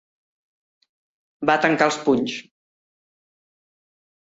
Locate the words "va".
1.51-1.59